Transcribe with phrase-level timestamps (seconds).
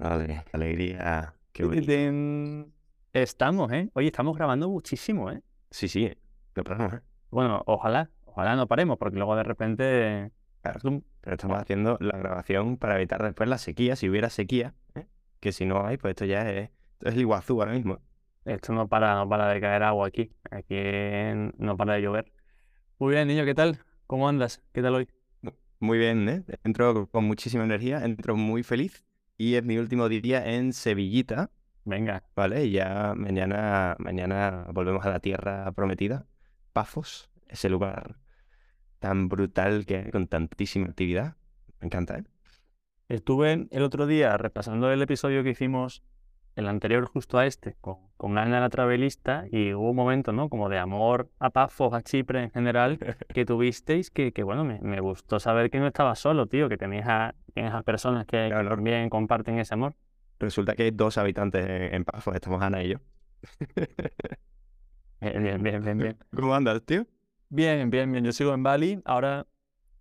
[0.00, 1.34] Vale, alegría.
[1.52, 1.86] Qué bonito.
[1.86, 2.72] Tin.
[3.12, 3.90] Estamos, ¿eh?
[3.92, 5.42] Oye, estamos grabando muchísimo, ¿eh?
[5.70, 6.10] Sí, sí,
[6.56, 7.00] no paramos, ¿eh?
[7.30, 10.32] Bueno, ojalá, ojalá no paremos, porque luego de repente...
[10.62, 15.06] Claro, pero estamos haciendo la grabación para evitar después la sequía, si hubiera sequía, ¿eh?
[15.38, 17.98] que si no hay, pues esto ya es, esto es el Iguazú ahora mismo.
[18.46, 20.32] Esto no para, no para de caer agua aquí.
[20.50, 20.76] Aquí
[21.58, 22.32] no para de llover.
[22.98, 23.80] Muy bien, niño, ¿qué tal?
[24.06, 24.62] ¿Cómo andas?
[24.72, 25.08] ¿Qué tal hoy?
[25.78, 26.44] Muy bien, ¿eh?
[26.64, 29.04] Entro con muchísima energía, entro muy feliz
[29.40, 31.50] y es mi último día en Sevillita,
[31.86, 32.66] Venga, ¿vale?
[32.66, 36.26] Y ya mañana, mañana volvemos a la tierra prometida,
[36.74, 38.18] Pafos, ese lugar
[38.98, 41.36] tan brutal que hay con tantísima actividad.
[41.80, 42.24] Me encanta, ¿eh?
[43.08, 46.02] estuve el otro día repasando el episodio que hicimos,
[46.54, 50.50] el anterior justo a este, con, con Ana la Travelista, y hubo un momento, ¿no?
[50.50, 52.98] Como de amor a Pafos, a Chipre en general,
[53.34, 56.76] que tuvisteis, que, que bueno, me, me gustó saber que no estabas solo, tío, que
[56.76, 58.70] tenías a, tienes a personas que Claro, no.
[58.70, 59.94] también comparten ese amor.
[60.38, 62.98] Resulta que hay dos habitantes en, en Pafos, estamos Ana y yo.
[65.20, 66.18] Bien, bien, bien, bien, bien.
[66.34, 67.06] ¿Cómo andas, tío?
[67.50, 68.24] Bien, bien, bien.
[68.24, 69.00] Yo sigo en Bali.
[69.04, 69.46] Ahora,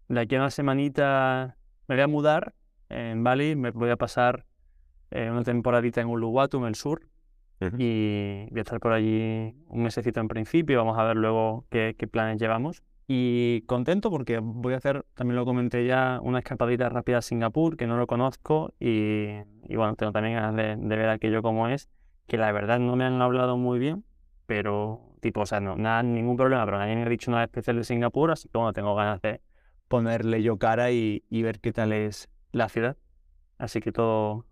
[0.08, 1.58] de aquí a una semanita
[1.88, 2.54] me voy a mudar.
[2.90, 4.46] En Bali me voy a pasar
[5.12, 7.02] eh, una temporadita en Uluwatu, en el sur.
[7.78, 10.78] Y voy a estar por allí un mesecito en principio.
[10.78, 12.82] Vamos a ver luego qué, qué planes llevamos.
[13.12, 17.76] Y contento porque voy a hacer, también lo comenté ya, una escapadita rápida a Singapur,
[17.76, 18.72] que no lo conozco.
[18.80, 19.30] Y,
[19.68, 21.90] y bueno, tengo también ganas de, de ver aquello como es.
[22.28, 24.06] Que la verdad no me han hablado muy bien,
[24.46, 27.78] pero tipo, o sea, no, nada, ningún problema, pero nadie me ha dicho nada especial
[27.78, 29.42] de Singapur, así que bueno, tengo ganas de
[29.88, 32.96] ponerle yo cara y, y ver qué tal es la ciudad.
[33.58, 34.46] Así que todo,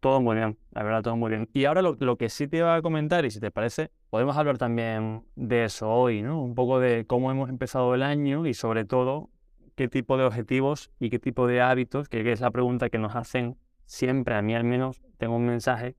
[0.00, 1.48] todo muy bien, la verdad, todo muy bien.
[1.52, 4.36] Y ahora lo, lo que sí te iba a comentar, y si te parece, podemos
[4.36, 6.42] hablar también de eso hoy, ¿no?
[6.42, 9.30] Un poco de cómo hemos empezado el año y sobre todo
[9.74, 12.98] qué tipo de objetivos y qué tipo de hábitos, que que es la pregunta que
[12.98, 15.96] nos hacen siempre, a mí al menos, tengo un mensaje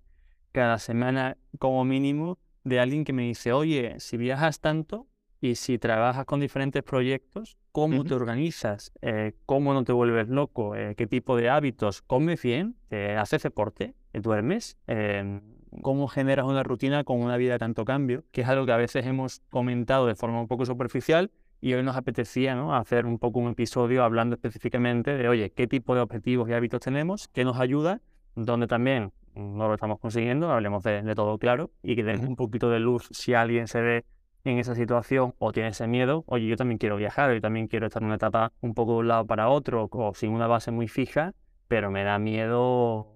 [0.52, 5.08] cada semana como mínimo de alguien que me dice, oye, si viajas tanto
[5.42, 8.24] y si trabajas con diferentes proyectos, ¿cómo te Ujú.
[8.24, 8.92] organizas?
[9.02, 10.76] Eh, ¿cómo no te vuelves loco?
[10.76, 12.02] Eh, ¿qué tipo de hábitos?
[12.02, 12.76] ¿Comes bien?
[12.90, 13.96] Eh, ¿haces deporte?
[14.14, 14.78] Eh, ¿Duermes?
[14.88, 15.40] Eh,
[15.82, 18.24] ¿cómo generas una rutina con una vida de tanto cambio?
[18.32, 21.32] Que es algo que a veces hemos comentado de forma un poco superficial
[21.62, 22.76] y hoy nos apetecía ¿no?
[22.76, 26.82] hacer un poco un episodio hablando específicamente de, oye, ¿qué tipo de objetivos y hábitos
[26.82, 27.28] tenemos?
[27.30, 28.02] ¿Qué nos ayuda?
[28.36, 32.30] Donde también no lo estamos consiguiendo, hablemos de, de todo claro y que demos Ujú.
[32.32, 34.06] un poquito de luz si alguien se ve
[34.44, 37.88] en esa situación o tiene ese miedo, oye, yo también quiero viajar, yo también quiero
[37.88, 40.72] estar en una etapa un poco de un lado para otro o sin una base
[40.72, 41.34] muy fija,
[41.68, 43.08] pero me da miedo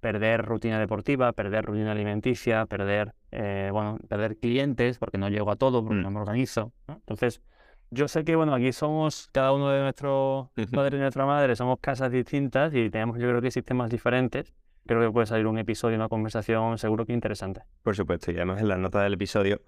[0.00, 5.56] perder rutina deportiva, perder rutina alimenticia, perder, eh, bueno, perder clientes porque no llego a
[5.56, 6.02] todo, porque Mm.
[6.02, 6.94] no me organizo, ¿no?
[6.94, 7.42] Entonces,
[7.90, 11.78] yo sé que, bueno, aquí somos cada uno de nuestros padres y nuestra madre, somos
[11.80, 14.54] casas distintas y tenemos, yo creo que sistemas diferentes.
[14.86, 17.62] Creo que puede salir un episodio, una conversación seguro que interesante.
[17.82, 19.60] Por supuesto, y además en la nota del episodio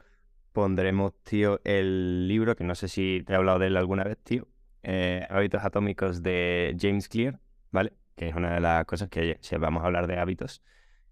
[0.53, 4.19] pondremos, tío, el libro, que no sé si te he hablado de él alguna vez,
[4.19, 4.49] tío,
[4.83, 7.41] eh, Hábitos Atómicos de James Clear,
[7.71, 7.93] ¿vale?
[8.17, 10.63] Que es una de las cosas que, si vamos a hablar de hábitos,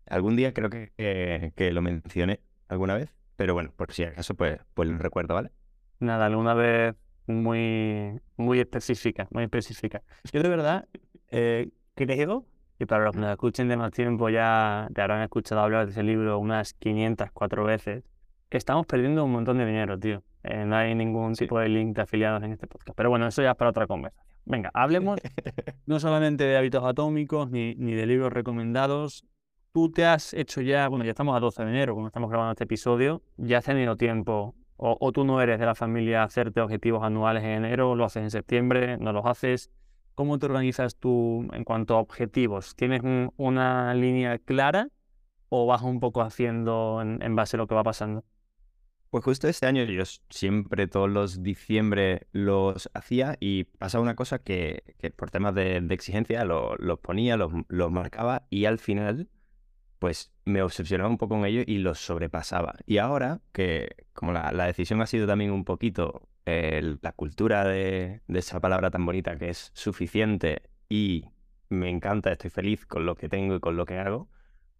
[0.06, 4.34] algún día creo que, que, que lo mencioné alguna vez, pero bueno, por si acaso,
[4.34, 5.50] pues, pues lo recuerdo, ¿vale?
[6.00, 6.94] Nada, alguna vez
[7.26, 10.02] muy, muy específica, muy específica.
[10.32, 10.88] Yo de verdad
[11.30, 12.46] eh, creo
[12.78, 15.92] que para los que nos escuchen de más tiempo ya te habrán escuchado hablar de
[15.92, 18.04] ese libro unas 504 veces,
[18.56, 20.22] estamos perdiendo un montón de dinero, tío.
[20.42, 21.44] Eh, no hay ningún Sí.
[21.44, 22.96] tipo de link de afiliados en este podcast.
[22.96, 24.26] Pero bueno, eso ya es para otra conversación.
[24.46, 25.20] Venga, hablemos
[25.86, 29.24] no solamente de hábitos atómicos ni, ni de libros recomendados.
[29.72, 32.52] Tú te has hecho ya, bueno, ya estamos a 12 de enero cuando estamos grabando
[32.52, 36.60] este episodio, ya has tenido tiempo, o, o tú no eres de la familia hacerte
[36.62, 39.70] objetivos anuales en enero, lo haces en septiembre, no los haces.
[40.14, 42.74] ¿Cómo te organizas tú en cuanto a objetivos?
[42.74, 44.88] ¿Tienes un- una línea clara
[45.50, 48.24] o vas un poco haciendo en, en base a lo que va pasando?
[49.10, 54.38] Pues justo este año yo siempre todos los diciembre los hacía y pasaba una cosa
[54.40, 59.28] que, que por temas de, exigencia lo- los ponía, los, los marcaba y al final
[59.98, 62.76] pues me obsesionaba un poco con ello y los sobrepasaba.
[62.86, 66.28] Y ahora que como la, la decisión ha sido también un poquito
[67.02, 71.24] la cultura de, de esa palabra tan bonita que es suficiente y
[71.68, 74.28] me encanta, estoy feliz con lo que tengo y con lo que hago,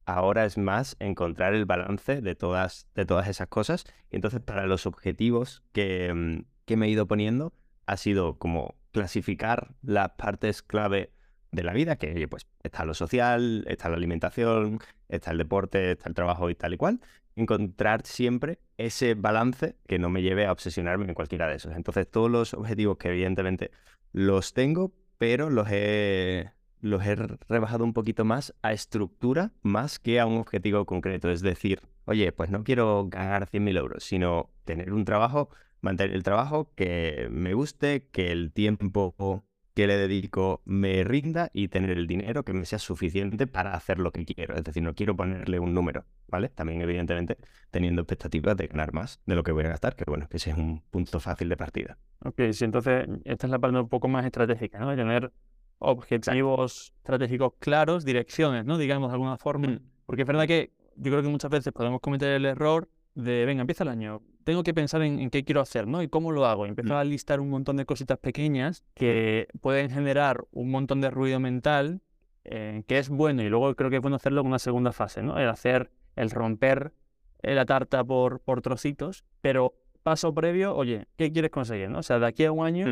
[0.08, 3.84] ahora es más encontrar el balance de todas, de todas esas cosas.
[4.10, 7.52] Y entonces para los objetivos que, mm, que me he ido poniendo
[7.86, 11.12] ha sido como clasificar las partes clave
[11.52, 16.08] de la vida, que pues está lo social, está la alimentación, está el deporte, está
[16.08, 17.00] el trabajo y tal y cual.
[17.36, 21.76] Encontrar siempre ese balance que no me lleve a obsesionarme en cualquiera de esos.
[21.76, 23.70] Entonces todos los objetivos que evidentemente
[24.12, 30.20] los tengo, pero los he, los he rebajado un poquito más a estructura más que
[30.20, 31.30] a un objetivo concreto.
[31.30, 36.22] Es decir, oye, pues no quiero ganar 100.000 euros, sino tener un trabajo, mantener el
[36.22, 39.44] trabajo que me guste, que el tiempo
[39.78, 44.00] que le dedico me rinda y tener el dinero que me sea suficiente para hacer
[44.00, 44.56] lo que quiero.
[44.56, 46.48] Es decir, no quiero ponerle un número, ¿vale?
[46.48, 47.38] También, evidentemente,
[47.70, 50.50] teniendo expectativas de ganar más de lo que voy a gastar, que bueno, que ese
[50.50, 51.96] es un punto fácil de partida.
[52.24, 54.96] Ok, sí, entonces esta es la parte un poco más estratégica, ¿no?
[54.96, 55.32] Tener
[55.78, 58.78] objetivos estratégicos claros, direcciones, ¿no?
[58.78, 59.68] Digamos de alguna forma.
[59.68, 59.80] Mm.
[60.06, 63.60] Porque es verdad que yo creo que muchas veces podemos cometer el error de, venga,
[63.60, 66.02] empieza el año, tengo que pensar en, qué quiero hacer, ¿no?
[66.02, 66.66] Y cómo lo hago.
[66.66, 67.00] Y empezar mm.
[67.00, 72.00] a listar un montón de cositas pequeñas que pueden generar un montón de ruido mental,
[72.44, 73.42] eh, que es bueno.
[73.42, 75.38] Y luego creo que es bueno hacerlo en una segunda fase, ¿no?
[75.38, 76.92] El hacer, el romper
[77.42, 81.98] eh, la tarta por, por trocitos, pero paso previo, oye, ¿qué quieres conseguir, no?
[81.98, 82.86] O sea, de aquí a un año,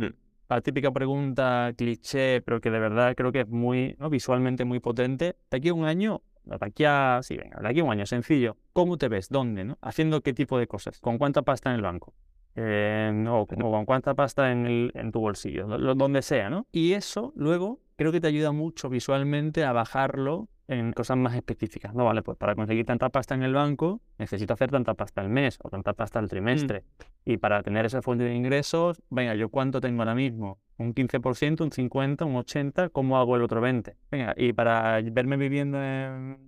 [0.49, 4.11] la típica pregunta cliché, pero que de verdad creo que es muy, ¿no?
[4.11, 7.81] visualmente muy potente, de aquí a un año, de aquí a, sí, venga, de aquí
[7.81, 8.57] a un año, sencillo.
[8.73, 9.29] ¿Cómo te ves?
[9.29, 9.65] ¿Dónde?
[9.65, 9.79] ¿no?
[9.81, 11.01] ¿Haciendo qué tipo de cosas?
[11.01, 12.15] ¿Con cuánta pasta en el banco?
[12.55, 16.67] Eh, o, con cuánta pasta en, el, en tu bolsillo, donde sea, ¿no?
[16.73, 21.95] Y eso luego creo que te ayuda mucho visualmente a bajarlo en cosas más específicas.
[21.95, 25.29] No, vale, pues para conseguir tanta pasta en el banco necesito hacer tanta pasta al
[25.29, 26.29] mes o tanta pasta al mm.
[26.29, 26.85] trimestre.
[27.25, 30.59] Y para tener esa fuente de ingresos, venga, ¿yo cuánto tengo ahora mismo?
[30.79, 32.91] ¿Un 15%, un 50%, un 80%?
[32.93, 33.95] ¿Cómo hago el otro 20%?
[34.11, 36.39] Venga, y para verme viviendo en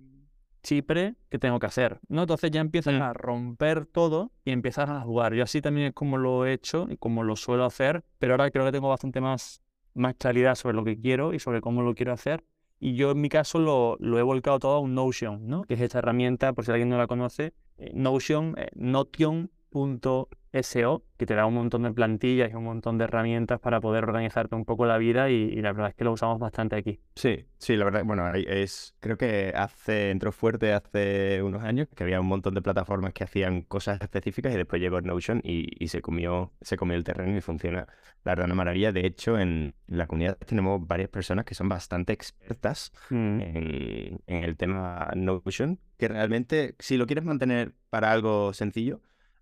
[0.61, 1.99] Chipre, ¿qué tengo que hacer?
[2.09, 2.23] ¿No?
[2.23, 3.01] Entonces ya empiezas mm.
[3.01, 5.33] a romper todo y empiezas a jugar.
[5.33, 8.51] Yo así también es como lo he hecho y como lo suelo hacer, pero ahora
[8.51, 9.61] creo que tengo bastante más,
[9.93, 12.43] más claridad sobre lo que quiero y sobre cómo lo quiero hacer
[12.79, 15.63] y yo en mi caso lo, lo, he volcado todo a un Notion, ¿no?
[15.63, 21.03] que es esta herramienta, por si alguien no la conoce, eh, Notion, eh, Notion.com SEO,
[21.17, 24.55] que te da un montón de plantillas y un montón de herramientas para poder organizarte
[24.55, 26.99] un poco la vida y, la verdad es que lo usamos bastante aquí.
[27.15, 32.03] Sí, sí, la verdad, bueno, es, creo que hace, entró fuerte hace unos años, que
[32.03, 36.01] había un montón de plataformas que hacían cosas específicas y después llegó Notion y, se
[36.01, 37.87] comió, se comió el terreno y funciona,
[38.23, 38.91] la verdad, una maravilla.
[38.91, 43.41] De hecho, en la comunidad tenemos varias personas que son bastante expertas mm.
[43.41, 49.01] en, en el tema Notion, que realmente, si lo quieres mantener para algo sencillo,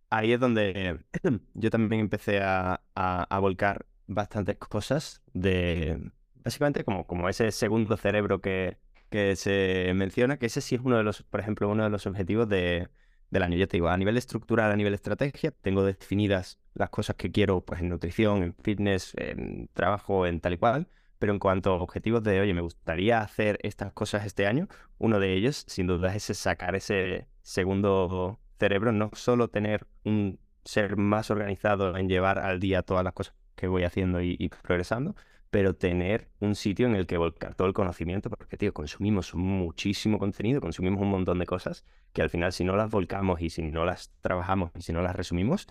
[0.09, 0.99] ahí es donde
[1.53, 2.81] yo también empecé a,
[3.41, 6.11] volcar bastantes cosas de,
[6.43, 8.77] básicamente como, como ese segundo cerebro que,
[9.09, 12.05] que se menciona, que ese sí es uno de los, por ejemplo, uno de los
[12.05, 12.89] objetivos de,
[13.29, 13.57] del año.
[13.57, 17.61] Ya te digo, a nivel estructural, a nivel estrategia, tengo definidas las cosas que quiero,
[17.61, 20.87] pues en nutrición, en fitness, en trabajo, en tal y cual.
[21.19, 24.67] Pero en cuanto a objetivos de, oye, me gustaría hacer estas cosas este año,
[24.99, 30.97] uno de ellos, sin duda, es sacar ese segundo cerebro, no solo tener un ser
[30.97, 35.15] más organizado en llevar al día todas las cosas que voy haciendo y, progresando,
[35.49, 40.19] pero tener un sitio en el que volcar todo el conocimiento, porque, tío, consumimos muchísimo
[40.19, 43.63] contenido, consumimos un montón de cosas que al final, si no las volcamos y si
[43.63, 45.67] no las trabajamos y si no las resumimos,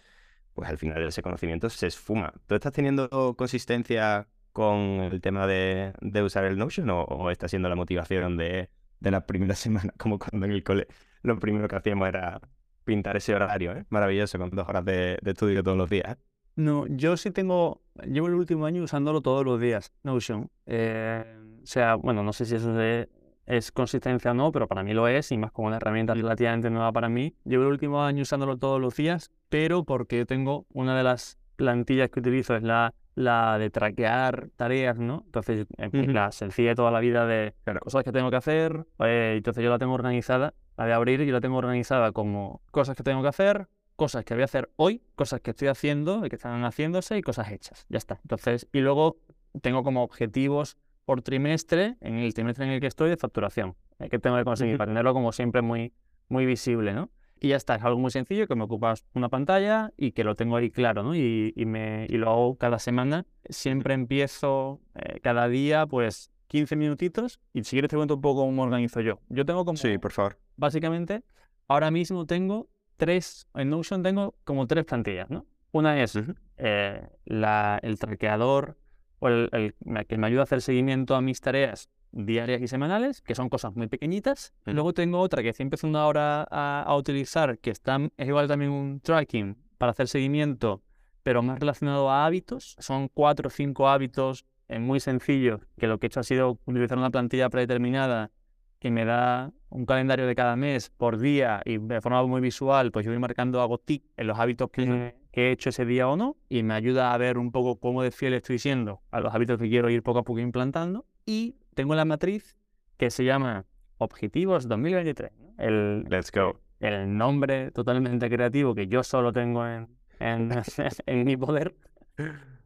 [0.54, 2.32] pues al final ese conocimiento se esfuma.
[2.46, 5.92] ¿Tú estás teniendo consistencia con el tema de,
[6.24, 10.46] usar el Notion o, está siendo la motivación de, de la primera semana, como cuando
[10.46, 10.88] en el cole
[11.22, 12.40] lo primero que hacíamos era
[12.86, 13.84] pintar ese horario, ¿eh?
[13.90, 16.12] Maravilloso, con dos horas de, estudio todos los días.
[16.12, 16.16] ¿eh?
[16.54, 20.48] No, yo sí tengo, llevo el último año usándolo todos los días, Notion.
[20.64, 21.24] Eh,
[21.62, 25.06] o sea, bueno, no sé si eso es, consistencia o no, pero para mí lo
[25.06, 27.34] es, y más como una herramienta relativamente nueva para mí.
[27.44, 32.08] Llevo el último año usándolo todos los días, pero porque tengo una de las plantillas
[32.08, 35.22] que utilizo es la, la de traquear tareas, ¿no?
[35.26, 39.70] Entonces, la sencilla de toda la vida de cosas que tengo que hacer, entonces yo
[39.70, 43.28] la tengo organizada la de abrir yo la tengo organizada como cosas que tengo que
[43.28, 47.16] hacer, cosas que voy a hacer hoy, cosas que estoy haciendo y que están haciéndose
[47.16, 47.86] y cosas hechas.
[47.88, 48.20] Ya está.
[48.22, 49.18] Entonces, y luego
[49.62, 54.08] tengo como objetivos por trimestre, en el trimestre en el que estoy, de facturación, eh,
[54.08, 55.92] que tengo que conseguir para tenerlo como siempre muy,
[56.28, 57.10] muy visible, ¿no?
[57.38, 60.34] Y ya está, es algo muy sencillo que me ocupa una pantalla y que lo
[60.34, 61.14] tengo ahí claro, ¿no?
[61.14, 63.26] Y, me, y lo hago cada semana.
[63.48, 68.40] Siempre empiezo eh, cada día, pues 15 minutitos y si quieres te cuento un poco
[68.40, 69.20] cómo organizo yo.
[69.28, 69.76] Yo tengo como...
[69.76, 70.38] Sí, por favor.
[70.56, 71.22] Básicamente,
[71.68, 75.46] ahora mismo tengo tres, en Notion tengo como tres plantillas, ¿no?
[75.72, 76.18] Una es
[76.56, 78.78] eh, la, el traqueador
[79.18, 79.74] o el,
[80.08, 83.74] que me ayuda a hacer seguimiento a mis tareas diarias y semanales, que son cosas
[83.76, 84.54] muy pequeñitas.
[84.64, 88.70] Luego tengo otra que estoy empezando ahora a, a utilizar, que está, es igual también
[88.70, 90.82] un tracking para hacer seguimiento,
[91.22, 92.76] pero más relacionado a hábitos.
[92.78, 96.58] Son cuatro o cinco hábitos es muy sencillo, que lo que he hecho ha sido
[96.64, 98.30] utilizar una plantilla predeterminada
[98.78, 102.92] que me da un calendario de cada mes por día y de forma muy visual,
[102.92, 106.16] pues yo voy marcando, hago tic en los hábitos que, he hecho ese día o
[106.16, 109.34] no y me ayuda a ver un poco cómo de fiel estoy siendo a los
[109.34, 111.04] hábitos que quiero ir poco a poco implantando.
[111.26, 112.56] Y tengo la matriz
[112.96, 113.66] que se llama
[113.98, 115.30] Objetivos 2023.
[115.58, 116.60] El, Let's go.
[116.80, 119.88] el nombre totalmente creativo que yo solo tengo en,
[120.20, 120.50] en,
[121.06, 121.74] en mi poder.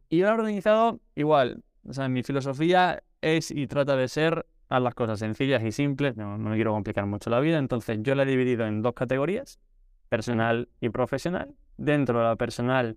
[0.09, 1.65] Y yo lo he organizado igual.
[1.89, 6.17] O sea, mi filosofía es y trata de ser a las cosas sencillas y simples.
[6.17, 7.59] No, no me quiero complicar mucho la vida.
[7.59, 9.61] Entonces, yo la he dividido en dos categorías:
[10.09, 11.55] personal y profesional.
[11.77, 12.97] Dentro de la personal,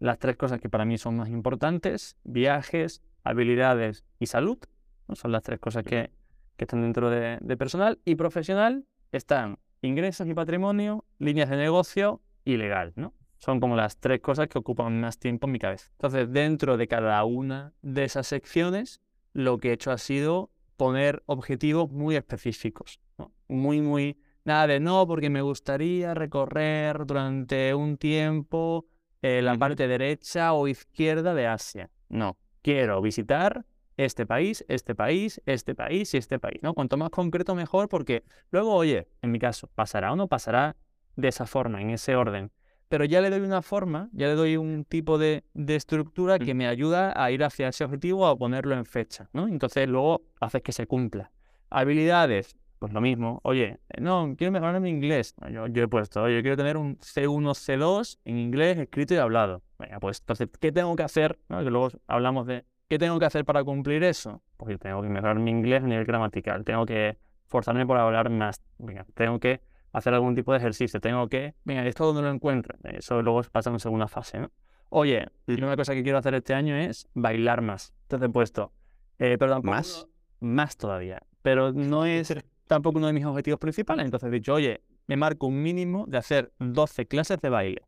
[0.00, 4.58] las tres cosas que para mí son más importantes: viajes, habilidades y salud.
[5.06, 5.14] ¿no?
[5.14, 6.10] Son las tres cosas que,
[6.56, 7.98] que están dentro de, de personal.
[8.04, 13.14] Y profesional están ingresos y patrimonio, líneas de negocio y legal, ¿no?
[13.38, 15.90] Son como las tres cosas que ocupan más tiempo en mi cabeza.
[15.92, 19.00] Entonces, dentro de cada una de esas secciones,
[19.32, 23.00] lo que he hecho ha sido poner objetivos muy específicos.
[23.18, 23.34] ¿no?
[23.48, 24.18] Muy, muy...
[24.44, 28.86] Nada de no, porque me gustaría recorrer durante un tiempo
[29.20, 31.90] eh, la parte derecha o izquierda de Asia.
[32.08, 33.66] No, quiero visitar
[33.98, 36.60] este país, este país, este país y este país.
[36.62, 36.72] ¿no?
[36.72, 40.76] Cuanto más concreto, mejor, porque luego, oye, en mi caso, pasará o no pasará
[41.16, 42.52] de esa forma, en ese orden
[42.88, 46.54] pero ya le doy una forma, ya le doy un tipo de, de estructura que
[46.54, 49.46] me ayuda a ir hacia ese objetivo o a ponerlo en fecha, ¿no?
[49.46, 51.30] Entonces luego haces que se cumpla.
[51.70, 53.40] Habilidades, pues lo mismo.
[53.42, 55.34] Oye, no, quiero mejorar mi inglés.
[55.50, 59.62] Yo he puesto, oye, quiero tener un C1, C2 en inglés escrito y hablado.
[59.78, 61.38] Venga, pues entonces, ¿qué tengo que hacer?
[61.48, 61.62] ¿No?
[61.62, 64.42] Que luego hablamos de, ¿qué tengo que hacer para cumplir eso?
[64.56, 68.30] Pues yo tengo que mejorar mi inglés a nivel gramatical, tengo que forzarme por hablar
[68.30, 69.60] más, venga, tengo que
[69.98, 73.70] hacer algún tipo de ejercicio, tengo que, venga, esto donde lo encuentro, eso luego pasa
[73.70, 74.50] en segunda fase, ¿no?
[74.90, 75.64] Oye, y Mm.
[75.64, 77.92] una cosa que quiero hacer este año es bailar más.
[78.02, 78.72] Entonces he puesto,
[79.18, 80.06] eh, pero tampoco ¿Más?
[80.40, 82.34] más todavía, pero no es
[82.66, 84.04] tampoco uno de mis objetivos principales.
[84.06, 87.82] Entonces he dicho, oye, me marco un mínimo de hacer 12 clases de baile.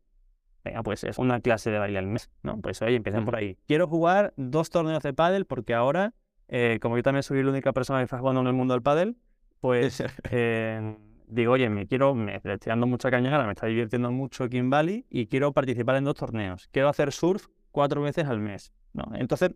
[0.63, 2.59] Venga, pues es una clase de baile al mes, ¿no?
[2.61, 3.43] Pues oye, empiecen por Ujú.
[3.43, 3.57] ahí.
[3.67, 6.13] Quiero jugar dos torneos de pádel porque ahora,
[6.49, 8.83] eh, como yo también soy la única persona que está jugando en el mundo del
[8.83, 9.17] pádel,
[9.59, 10.95] pues eh,
[11.31, 14.69] digo, oye, me quiero, me estoy dando mucha caña, me está divirtiendo mucho aquí en
[14.69, 16.67] Bali y quiero participar en dos torneos.
[16.71, 19.05] Quiero hacer surf cuatro veces al mes, ¿no?
[19.15, 19.51] Entonces,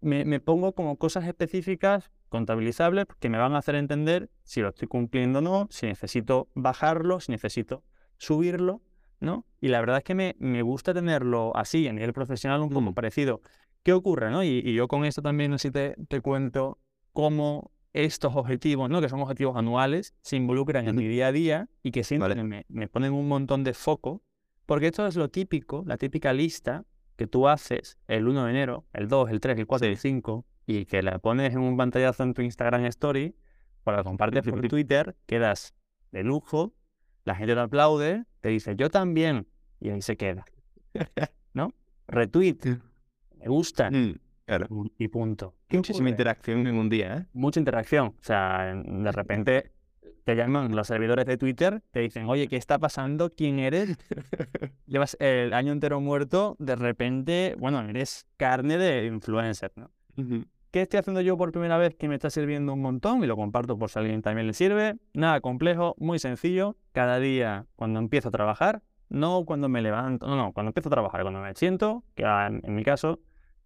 [0.00, 4.68] me, me pongo como cosas específicas, contabilizables, que me van a hacer entender si lo
[4.68, 7.84] estoy cumpliendo o no, si necesito bajarlo, si necesito
[8.16, 8.80] subirlo,
[9.20, 9.44] ¿no?
[9.60, 12.80] Y la verdad es que me, me gusta tenerlo así, a nivel profesional, un poco
[12.90, 12.94] Mm.
[12.94, 13.40] parecido.
[13.82, 14.42] ¿Qué ocurre, no?
[14.42, 16.78] Y, y yo con esto también así te, te cuento
[17.12, 17.70] cómo
[18.04, 19.00] estos objetivos, ¿no?
[19.00, 22.44] Que son objetivos anuales, se involucran en mi día a día y que siempre Vale.
[22.44, 24.22] me, me ponen un montón de foco,
[24.66, 26.84] porque esto es lo típico, la típica lista
[27.16, 30.46] que tú haces el 1 de enero, el 2, el 3, el 4, el 5,
[30.66, 33.34] y que la pones en un pantallazo en tu Instagram Story,
[33.84, 35.74] o la compartes por Twitter, quedas
[36.12, 36.74] de lujo,
[37.24, 39.46] la gente te aplaude, te dice yo también,
[39.80, 40.44] y ahí se queda.
[41.54, 41.72] ¿No?
[42.06, 42.58] Retweet,
[43.38, 44.14] me gusta, Mm,
[44.48, 44.66] claro.
[44.98, 45.54] y punto.
[45.68, 47.26] ¿Qué Muchísima interacción en un día, ¿eh?
[47.32, 48.08] mucha interacción.
[48.08, 49.70] O sea, de repente
[50.24, 53.30] te llaman los servidores de Twitter, te dicen, oye, ¿qué está pasando?
[53.30, 53.96] ¿Quién eres?
[54.86, 59.90] Llevas el año entero muerto, de repente, bueno, eres carne de influencer, ¿no?
[60.70, 63.24] ¿Qué estoy haciendo yo por primera vez que me está sirviendo un montón?
[63.24, 64.96] Y lo comparto por si a alguien también le sirve.
[65.14, 66.76] Nada complejo, muy sencillo.
[66.92, 70.92] Cada día cuando empiezo a trabajar, no cuando me levanto, no, no, cuando empiezo a
[70.92, 73.18] trabajar, cuando me siento, que a- en, en mi caso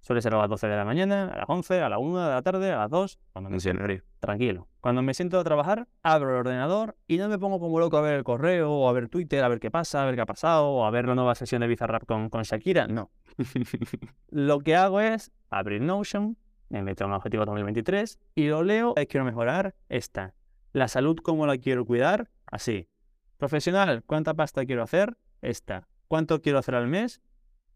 [0.03, 2.35] suele ser a las 12 de la mañana, a las 11, a la 1 de
[2.35, 4.03] la tarde, a las 2, cuando me Funcionario.
[4.21, 4.69] tranquilo.
[4.81, 8.03] Cuando me siento a trabajar, abro el ordenador y no me pongo como loco a
[8.03, 10.27] ver el correo o a ver Twitter, a ver qué pasa, a ver qué ha
[10.27, 12.87] pasado, o a ver la nueva sesión de Bizarrap con, con Shakira.
[12.89, 13.11] No.
[14.29, 16.37] Lo que hago es abrir Notion,
[16.69, 18.95] me meto en un objetivo 2023 y lo leo.
[19.09, 20.35] Quiero mejorar esta.
[20.73, 22.31] La salud, ¿cómo la quiero cuidar?
[22.47, 22.89] Así.
[23.37, 25.17] Profesional, ¿cuánta pasta quiero hacer?
[25.43, 25.87] Esta.
[26.09, 27.21] ¿Cuánto quiero hacer al mes?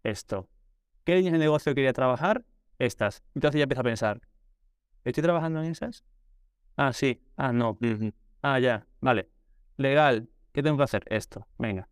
[0.03, 0.49] Esto.
[1.07, 2.45] ¿Qué líneas de negocio quería trabajar?
[2.81, 3.23] Estas.
[3.37, 4.21] Entonces ya empiezo a pensar,
[5.05, 6.05] ¿estoy trabajando en esas?
[6.77, 7.23] Ah, sí.
[7.37, 7.79] Ah, no.
[8.43, 8.89] Ah, ya.
[9.01, 9.31] Vale.
[9.77, 10.29] Legal.
[10.51, 11.05] ¿Qué tengo que hacer?
[11.09, 11.47] Esto.
[11.59, 11.89] Venga.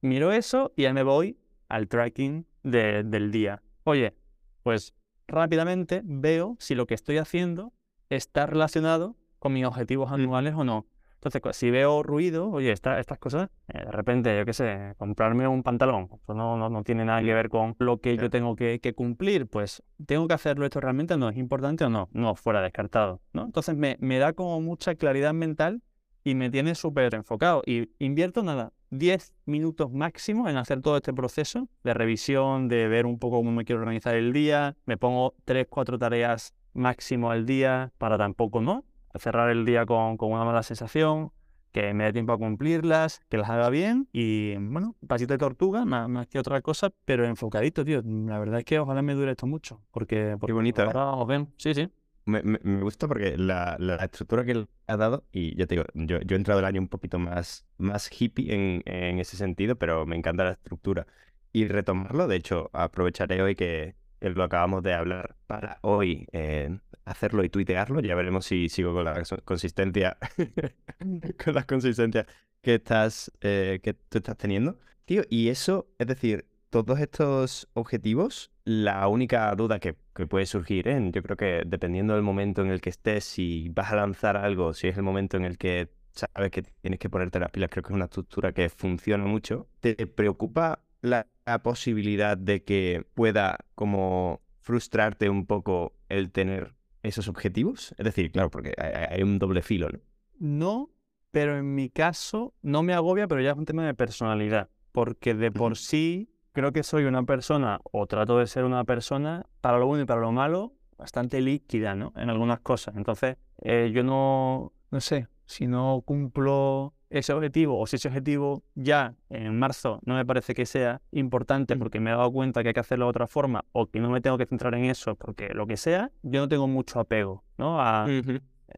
[0.00, 3.62] Miro eso y ya me voy al tracking de- del día.
[3.84, 4.14] Oye,
[4.62, 4.94] pues
[5.28, 7.74] rápidamente veo si lo que estoy haciendo
[8.08, 10.86] está relacionado con mis objetivos anuales o no.
[11.26, 14.94] Entonces, cu- si veo ruido, oye, esta- estas cosas, eh, de repente, yo qué sé,
[14.96, 17.34] comprarme un pantalón, eso no, no, no tiene nada que Mm.
[17.34, 21.16] ver con lo que yo tengo que, que cumplir, pues, ¿tengo que hacerlo esto realmente?
[21.16, 22.08] ¿No es importante o no?
[22.12, 23.44] No, fuera descartado, ¿no?
[23.46, 25.82] Entonces, me, me da como mucha claridad mental
[26.22, 27.62] y me tiene súper enfocado.
[27.66, 33.04] Y invierto nada, 10 minutos máximo en hacer todo este proceso de revisión, de ver
[33.04, 34.76] un poco cómo me quiero organizar el día.
[34.86, 38.84] Me pongo 3, 4 tareas máximo al día para tampoco, ¿no?
[39.18, 41.32] Cerrar el día con, con una mala sensación,
[41.76, 45.84] que me dé tiempo a cumplirlas, que las haga bien y, bueno, pasito de tortuga,
[45.84, 48.00] más, más que otra cosa, pero enfocadito, tío.
[48.02, 50.86] La verdad es que ojalá me dure esto mucho, porque, porque bonito, ¿eh?
[50.86, 51.52] ahora os ven.
[51.58, 51.90] Sí, sí.
[52.24, 52.40] Me,
[52.80, 56.38] gusta porque la, estructura que él ha dado, y ya te digo, yo, yo he
[56.38, 60.44] entrado el año un poquito más, más hippie en, en ese sentido, pero me encanta
[60.44, 61.06] la estructura.
[61.52, 63.96] Y retomarlo, de hecho, aprovecharé hoy que,
[64.30, 68.00] lo acabamos de hablar para hoy eh, hacerlo y tuitearlo.
[68.00, 70.16] Ya veremos si sigo con la consistencia,
[71.44, 72.26] con la consistencia
[72.62, 74.78] que estás, eh, que tú estás teniendo.
[75.04, 79.94] Tío, y eso, es decir, todos estos objetivos, la única duda que,
[80.28, 81.10] puede surgir, ¿eh?
[81.12, 84.74] yo creo que dependiendo del momento en el que estés, si vas a lanzar algo,
[84.74, 87.82] si es el momento en el que sabes que tienes que ponerte las pilas, creo
[87.82, 91.26] que es una estructura que funciona mucho, ¿te preocupa la,
[91.62, 97.94] posibilidad de que pueda como frustrarte un poco el tener esos objetivos?
[97.98, 100.00] Es decir, claro, porque hay, un doble filo, ¿no?
[100.38, 100.90] No,
[101.30, 105.34] pero en mi caso no me agobia, pero ya es un tema de personalidad, porque
[105.34, 109.78] de por sí creo que soy una persona, o trato de ser una persona, para
[109.78, 112.12] lo bueno y para lo malo, bastante líquida, ¿no?
[112.16, 112.96] En algunas cosas.
[112.96, 118.62] Entonces, eh, yo no, no sé, si no cumplo ese objetivo o si ese objetivo
[118.74, 122.68] ya en marzo no me parece que sea importante porque me he dado cuenta que
[122.68, 125.14] hay que hacerlo de otra forma o que no me tengo que centrar en eso
[125.14, 127.78] porque lo que sea, yo no tengo mucho apego, ¿no?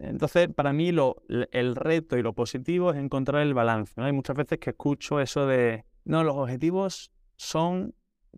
[0.01, 4.05] Entonces, para mí lo, el reto y lo positivo es encontrar el balance, ¿no?
[4.05, 7.95] Hay muchas veces que escucho eso de, no, los objetivos son,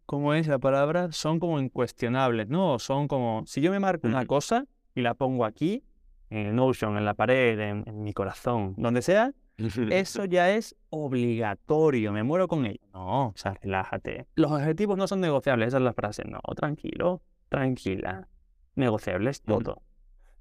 [0.07, 1.13] como es la palabra?
[1.13, 2.79] Son como incuestionables, ¿no?
[2.79, 5.85] Son como, si yo me marco una cosa y la pongo aquí,
[6.31, 9.33] en el Notion, en la pared, en, mi corazón, donde sea,
[9.91, 12.81] eso ya es obligatorio, me muero con ello.
[12.93, 14.27] No, o sea, relájate.
[14.35, 16.25] Los objetivos no son negociables, esa es la frase.
[16.25, 18.29] No, tranquilo, tranquila.
[18.75, 19.83] Negociables todo.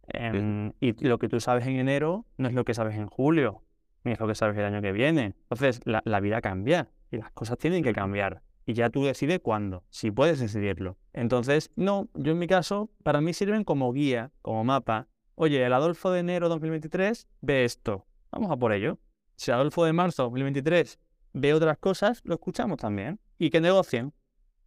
[0.07, 3.63] Em, y lo que tú sabes en enero no es lo que sabes en julio,
[4.03, 5.35] ni es lo que sabes el año que viene.
[5.43, 9.39] Entonces, la, la vida cambia y las cosas tienen que cambiar y ya tú decides
[9.39, 10.95] cuándo, si puedes decidirlo.
[11.11, 15.07] Entonces, no, yo en mi caso, para mí sirven como guía, como mapa.
[15.33, 18.99] Oye, el Adolfo de enero 2023 ve esto, vamos a por ello.
[19.39, 20.99] Si Adolfo de marzo 2023
[21.31, 23.21] ve otras cosas, lo escuchamos también.
[23.37, 24.11] Y que negocien,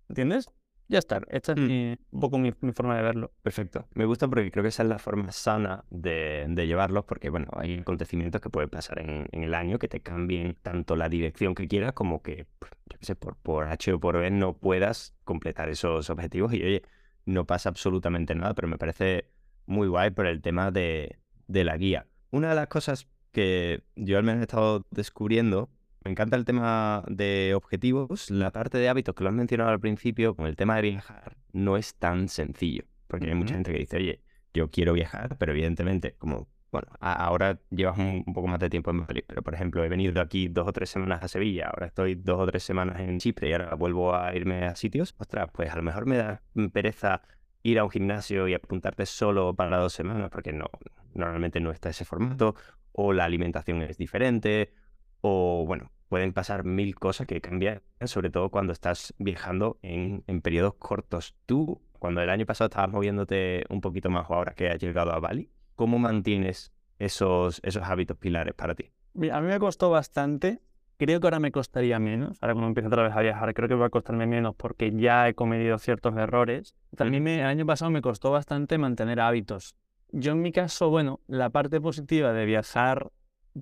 [0.09, 0.47] ¿entiendes?
[0.89, 1.95] Ya está, esta es mm.
[2.11, 3.33] un poco mi, forma de verlo.
[3.43, 3.87] Perfecto.
[3.93, 7.81] Me gusta porque creo que esa es la forma sana de, llevarlos, porque bueno, hay
[7.81, 11.93] acontecimientos que pueden pasar en, el año que te cambien tanto la dirección que quieras
[11.93, 12.47] como que,
[12.87, 16.55] yo qué sé, por, por H o por B no puedas completar esos objetivos.
[16.55, 16.83] Y oye,
[17.27, 19.29] no pasa absolutamente nada, pero me parece
[19.67, 22.07] muy guay por el tema de, de la guía.
[22.31, 25.71] Una de las cosas que yo al menos he estado descubriendo
[26.05, 28.31] me encanta el tema de objetivos.
[28.31, 31.37] La parte de hábitos que lo has mencionado al principio, con el tema de viajar,
[31.53, 32.85] no es tan sencillo.
[33.07, 34.21] Porque hay mucha gente que dice, oye,
[34.53, 38.97] yo quiero viajar, pero evidentemente, como, bueno, ahora llevas un, poco más de tiempo en
[38.97, 42.15] Madrid, pero por ejemplo, he venido aquí dos o tres semanas a Sevilla, ahora estoy
[42.15, 45.15] dos o tres semanas en Chipre y ahora vuelvo a irme a sitios.
[45.19, 46.43] Ostras, pues a lo mejor me da
[46.73, 47.23] pereza
[47.63, 50.67] ir a un gimnasio y apuntarte solo para dos semanas, porque no,
[51.15, 52.55] normalmente no está ese formato,
[52.93, 54.73] o la alimentación es diferente,
[55.21, 60.75] o bueno, pueden pasar mil cosas que cambian, sobre todo cuando estás viajando en, periodos
[60.75, 61.35] cortos.
[61.47, 65.13] Tú, cuando el año pasado estabas moviéndote un poquito más o ahora que has llegado
[65.13, 68.91] a Bali, ¿cómo mantienes esos, esos hábitos pilares para ti?
[69.31, 70.61] A mí me costó bastante.
[70.99, 72.37] Creo que ahora me costaría menos.
[72.43, 75.29] Ahora cuando empiezo otra vez a viajar, creo que va a costarme menos porque ya
[75.29, 76.77] he cometido ciertos errores.
[76.95, 79.77] También el año pasado me costó bastante mantener hábitos.
[80.15, 83.11] Yo en mi caso, bueno, la parte positiva de viajar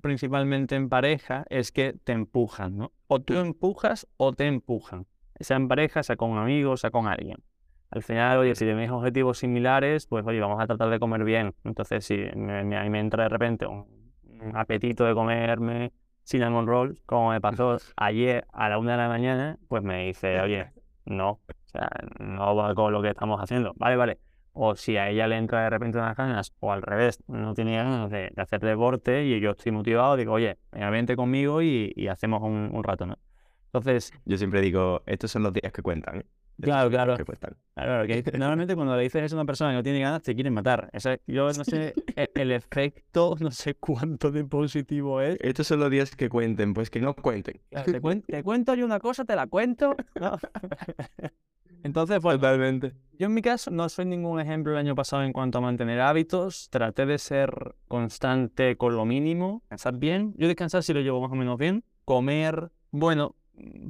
[0.01, 2.91] principalmente en pareja es que te empujan, ¿no?
[3.07, 5.07] O tú empujas o te empujan.
[5.39, 7.37] Sea en pareja, sea con amigos, sea con alguien.
[7.89, 11.55] Al final, oye, si tenéis objetivos similares, pues oye, vamos a tratar de comer bien.
[11.63, 13.85] Entonces, si me, me, me entra de repente un,
[14.53, 19.57] apetito de comerme cinnamon rolls, como me pasó ayer a la una de la mañana,
[19.69, 20.69] pues me dice, oye,
[21.05, 23.73] no, o sea, no va con lo que estamos haciendo.
[23.77, 27.23] Vale, vale o si a ella le entra de repente unas ganas, o al revés,
[27.27, 32.07] no tiene ganas de, hacer deporte y yo estoy motivado, digo, oye, vente conmigo y,
[32.07, 33.17] hacemos un, rato, ¿no?
[33.65, 34.11] Entonces...
[34.25, 36.19] Yo siempre digo, estos son los días que cuentan.
[36.19, 36.25] ¿eh?
[36.61, 37.17] Claro, claro.
[37.73, 40.35] claro que normalmente cuando le dices eso a una persona que no tiene ganas, te
[40.35, 40.91] quieren matar.
[41.25, 45.37] yo no sé e, el, efecto, no sé cuánto de positivo es.
[45.41, 47.59] Estos son los días que cuenten, pues que no cuenten.
[47.69, 49.95] te, cuento yo una cosa, te la cuento.
[51.83, 52.93] Entonces, pues, Totalmente.
[53.21, 56.01] Yo en mi caso no soy ningún ejemplo el año pasado en cuanto a mantener
[56.01, 56.69] hábitos.
[56.71, 60.33] Traté de ser constante con lo mínimo, descansar bien.
[60.37, 61.83] Yo descansar sí lo llevo más o menos bien.
[62.03, 63.35] Comer, bueno,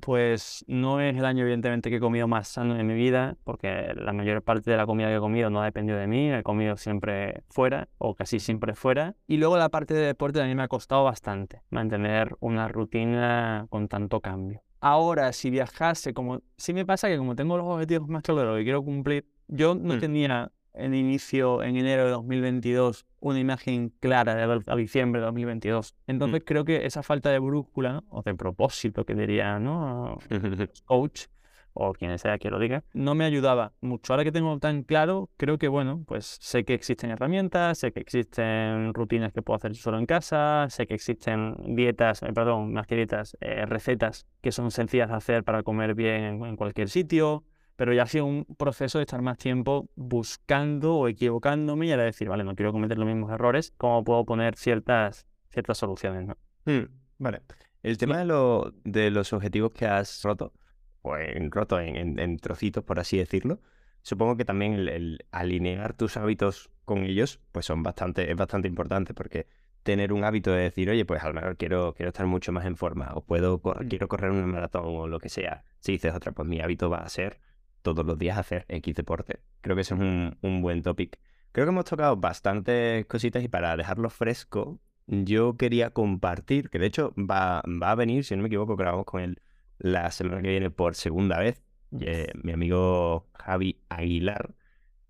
[0.01, 3.93] pues no es el año evidentemente que he comido más sano en mi vida, porque
[3.95, 6.43] la mayor parte de la comida que he comido no ha dependido de mí, he
[6.43, 9.15] comido siempre fuera o casi siempre fuera.
[9.27, 13.87] Y luego la parte de deporte mí me ha costado bastante mantener una rutina con
[13.87, 14.61] tanto cambio.
[14.81, 18.63] Ahora, si viajase, como sí me pasa que como tengo los objetivos más claros que
[18.63, 19.99] quiero cumplir, yo no mm.
[19.99, 25.95] tenía en inicio, en enero de 2022, una imagen clara de a diciembre de 2022.
[26.07, 30.17] Entonces creo que esa falta de brújula, o de propósito que diría, ¿no?
[30.85, 31.25] coach,
[31.73, 34.13] o quien sea que lo diga, no me ayudaba mucho.
[34.13, 37.99] Ahora que tengo tan claro, creo que, bueno, pues sé que existen herramientas, sé que
[37.99, 42.87] existen rutinas que puedo hacer solo en casa, sé que existen dietas, eh, perdón, más
[42.87, 47.43] que dietas, eh, recetas que son sencillas de hacer para comer bien en, cualquier sitio,
[47.75, 52.03] pero ya ha sido un proceso de estar más tiempo buscando o equivocándome y ahora
[52.03, 56.27] decir, vale, no quiero cometer los mismos errores, ¿cómo puedo poner ciertas, ciertas soluciones?
[56.27, 56.37] ¿no?
[56.65, 57.41] Hmm, vale.
[57.81, 60.53] El tema de, lo, de los objetivos que has roto,
[61.01, 63.59] o en, roto en, trocitos, por así decirlo,
[64.01, 69.13] supongo que también el, alinear tus hábitos con ellos, pues son bastante, es bastante importante
[69.13, 69.47] porque
[69.83, 72.65] tener un hábito de decir, oye, pues a lo mejor quiero, quiero estar mucho más
[72.65, 73.87] en forma, o puedo mm.
[73.87, 75.63] quiero correr un maratón o lo que sea.
[75.79, 77.39] Si dices otra, pues mi hábito va a ser
[77.81, 79.39] todos los días hacer X deporte.
[79.61, 81.19] Creo que ese es un, un buen topic.
[81.51, 86.85] Creo que hemos tocado bastantes cositas y para dejarlo fresco, yo quería compartir, que de
[86.85, 89.41] hecho va, va a venir, si no me equivoco, grabamos con él
[89.81, 91.61] la semana que viene por segunda vez,
[91.99, 94.53] eh, mi amigo Javi Aguilar,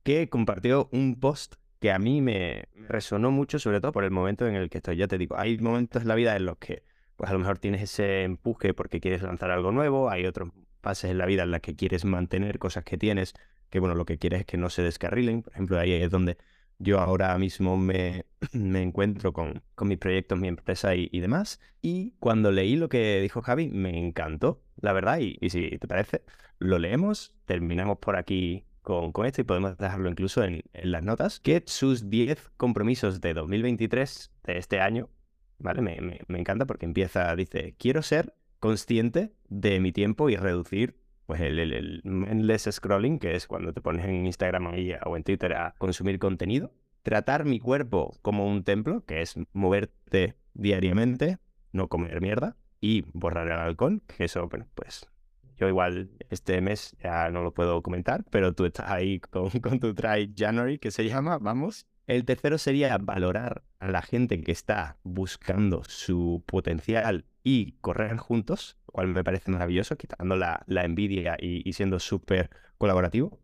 [0.04, 4.48] que compartió un post que a mí me resonó mucho, sobre todo por el momento
[4.48, 4.98] en el que estoy.
[4.98, 6.84] Ya te digo, hay momentos en la vida en los que
[7.18, 10.50] pues a lo mejor tienes ese empuje porque quieres lanzar algo nuevo, hay otros
[10.82, 13.34] fases en la vida en las que quieres mantener cosas que tienes,
[13.70, 15.44] que bueno, lo que quieres es que no se descarrilen.
[15.44, 16.38] Por ejemplo, ahí es donde
[16.82, 21.60] yo ahora mismo me, me encuentro con, con, mis proyectos, mi empresa y, demás.
[21.82, 25.20] Y cuando leí lo que dijo Javi, me encantó, la verdad.
[25.20, 26.24] Y, si te parece,
[26.60, 31.40] lo leemos, terminamos por aquí con, con esto y podemos dejarlo incluso en, las notas,
[31.40, 35.10] que sus 10 compromisos de 2023, de este año,
[35.60, 35.82] ¿vale?
[35.82, 41.01] Me, me, me encanta porque empieza, dice, quiero ser consciente de mi tiempo y reducir
[41.26, 44.74] pues el, endless scrolling, que es cuando te pones en Instagram
[45.06, 46.74] o en Twitter a consumir contenido.
[47.04, 51.40] Tratar mi cuerpo como un templo, que es moverte diariamente,
[51.72, 55.08] no comer mierda, y borrar el alcohol, que eso, bueno, pues
[55.58, 59.80] yo igual este mes ya no lo puedo comentar, pero tú estás ahí con, con
[59.80, 61.88] tu Try January, que se llama, vamos.
[62.08, 68.78] El tercero sería valorar a la gente que está buscando su potencial y correr juntos
[68.92, 73.40] cual me parece maravilloso, quitando la, envidia y, siendo súper colaborativo.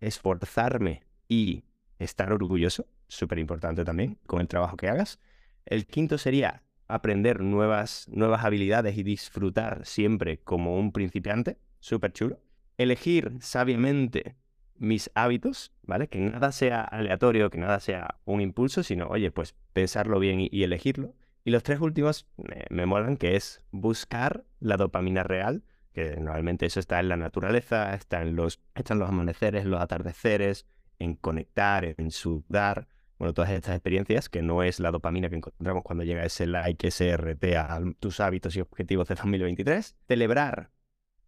[0.00, 1.64] Esforzarme y
[1.98, 5.20] estar orgulloso, súper importante también, con el trabajo que hagas.
[5.66, 12.40] El quinto sería aprender nuevas, nuevas habilidades y disfrutar siempre como un principiante, súper chulo.
[12.76, 14.36] Elegir sabiamente
[14.76, 16.08] mis hábitos, ¿vale?
[16.08, 20.62] Que nada sea aleatorio, que nada sea un impulso, sino, oye, pues pensarlo bien y
[20.62, 21.14] elegirlo.
[21.44, 26.66] Y los tres últimos me, me molan, que es buscar la dopamina real, que normalmente
[26.66, 30.66] eso está en la naturaleza, está en los, están los amaneceres, los atardeceres,
[30.98, 35.82] en conectar, en sudar, bueno, todas estas experiencias, que no es la dopamina que encontramos
[35.84, 39.96] cuando llega ese like, ese RT a tus hábitos y objetivos de 2023.
[40.08, 40.70] Celebrar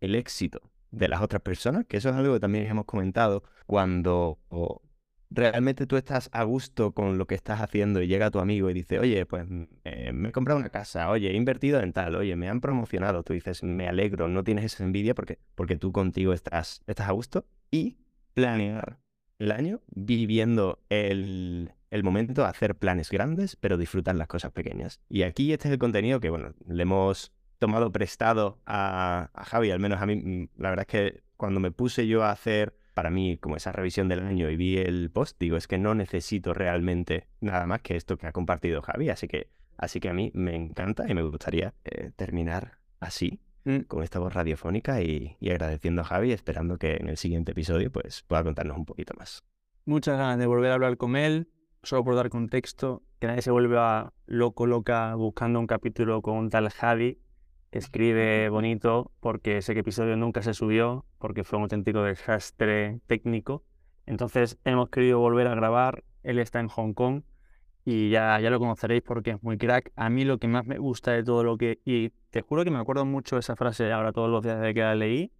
[0.01, 0.61] el éxito
[0.97, 4.39] de las otras personas, que eso es algo que también hemos comentado cuando
[5.31, 8.75] realmente tú estás a gusto con lo que estás haciendo y llega tu amigo y
[8.75, 9.47] dice, oye, pues
[9.85, 13.23] eh, me he comprado una casa, oye, he invertido en tal, oye, me han promocionado,
[13.23, 17.13] tú dices, me alegro, no tienes esa envidia porque, porque tú contigo estás, estás a
[17.13, 17.99] gusto y
[18.35, 18.99] planear
[19.39, 25.01] el año viviendo el, el momento, hacer planes grandes, pero disfrutar las cosas pequeñas.
[25.09, 29.71] Y aquí este es el contenido que, bueno, le hemos tomado prestado a, a Javi,
[29.71, 32.75] al menos a mí, mm, la verdad es que cuando me puse yo a hacer
[32.97, 35.95] para mí como esa revisión del año y vi el post, digo, es que no
[35.95, 40.15] necesito realmente nada más que esto que ha compartido Javi, así que, así que a
[40.15, 43.81] mí me encanta y me gustaría eh, terminar así, mm.
[43.81, 48.23] con esta voz radiofónica y, agradeciendo a Javi, esperando que en el siguiente episodio pues,
[48.23, 49.45] pueda contarnos un poquito más.
[49.85, 51.51] Muchas ganas de volver a hablar con él,
[51.83, 56.49] solo por dar contexto, que nadie se vuelva loco, loca buscando un capítulo con un
[56.49, 57.21] tal Javi,
[57.77, 63.65] escribe bonito porque ese episodio nunca se subió, porque fue un auténtico desastre técnico.
[64.07, 67.23] Entonces hemos querido volver a grabar, él está en Hong Kong
[67.85, 69.93] y ya, ya lo conoceréis porque es muy crack.
[69.97, 71.81] A mí lo que más me gusta de todo lo que...
[71.85, 74.75] Y te juro que me acuerdo mucho de esa frase ahora todos los días desde
[74.75, 75.31] que la leí,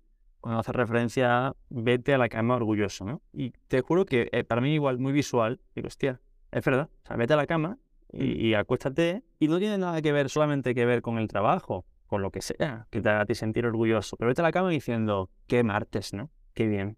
[0.41, 3.21] cuando hace referencia a vete a la cama orgulloso, ¿no?
[3.33, 6.21] Y te juro que eh, para mí igual muy visual, digo, hostia,
[6.53, 7.79] es verdad, o sea, vete a la cama
[8.13, 11.85] y, y acuéstate y no tiene nada que ver, solamente que ver con el trabajo
[12.07, 14.17] con lo que sea, que te haga a ti sentir orgulloso.
[14.17, 16.31] Pero vete a la cama diciendo, qué martes, ¿no?
[16.55, 16.97] Qué bien.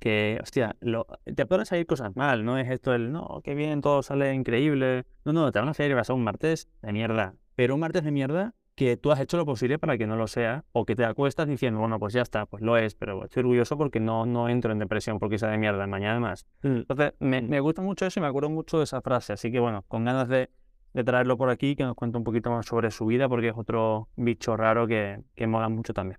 [0.00, 3.80] Que, hostia, lo, te pueden salir cosas mal, no es esto el, no, qué bien,
[3.80, 5.06] todo sale increíble.
[5.24, 7.34] No, no, te van a salir, vas a un martes de mierda.
[7.56, 10.28] Pero un martes de mierda que tú has hecho lo posible para que no lo
[10.28, 13.40] sea, o que te acuestas diciendo, bueno, pues ya está, pues lo es, pero estoy
[13.40, 16.46] orgulloso porque no, no entro en depresión porque sea de mierda mañana más.
[16.62, 16.68] Mm.
[16.68, 17.48] Entonces, me, Mm.
[17.48, 20.04] me gusta mucho eso y me acuerdo mucho de esa frase, así que bueno, con
[20.04, 20.50] ganas de,
[20.92, 23.54] de traerlo por aquí, que nos cuente un poquito más sobre su vida, porque es
[23.56, 26.18] otro bicho raro que, que mola mucho también.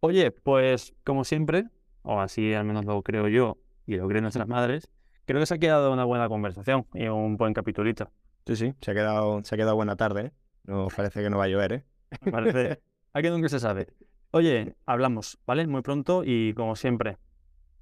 [0.00, 1.66] Oye, pues como siempre,
[2.02, 4.90] o así al menos lo creo yo y lo creen nuestras madres,
[5.26, 8.10] creo que se ha quedado una buena conversación y un buen capitulito.
[8.46, 10.32] Sí, sí, se ha quedado, se ha quedado buena tarde, ¿eh?
[10.64, 11.84] No parece que no va a llover, ¿eh?
[12.30, 12.80] Parece.
[13.12, 13.88] Aquí nunca se sabe.
[14.30, 15.66] Oye, hablamos, ¿vale?
[15.66, 17.18] Muy pronto y como siempre,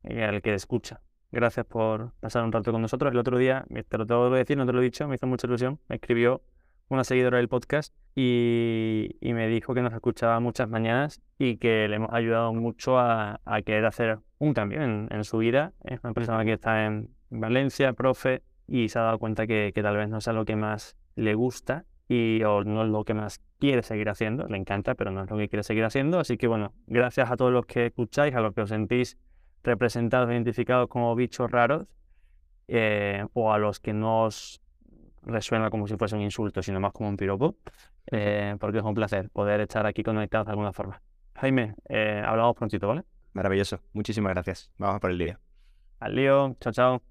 [0.02, 1.00] al que escucha.
[1.33, 3.12] Gracias por pasar un rato con nosotros.
[3.12, 5.27] El otro día, te lo tengo que decir, no te lo he dicho, me hizo
[5.27, 5.79] mucha ilusión.
[5.88, 6.43] Me escribió
[6.88, 11.87] una seguidora del podcast y, y me dijo que nos escuchaba muchas mañanas y que
[11.88, 15.73] le hemos ayudado mucho a, a querer hacer un cambio en, en su vida.
[15.85, 19.83] Es una persona que está en Valencia, profe, y se ha dado cuenta que, que
[19.83, 23.14] tal vez no sea lo que más le gusta y o no es lo que
[23.14, 26.19] más quiere seguir haciendo, le encanta, pero no es lo que quiere seguir haciendo.
[26.19, 29.16] Así que bueno, gracias a todos los que escucháis, a los que os sentís
[29.62, 31.87] representados, identificados como bichos raros,
[32.68, 34.61] eh, o a los que no os
[35.23, 37.57] resuena como si fuese un insulto, sino más como un piropo,
[38.11, 41.03] eh, porque es un placer poder estar aquí conectados de alguna forma.
[41.35, 43.05] Jaime, eh, hablamos prontito, ¿vale?
[43.33, 43.81] Maravilloso.
[43.92, 44.70] Muchísimas gracias.
[44.79, 45.38] Vamos a por el día.
[46.01, 47.10] Al lío, chao, chao.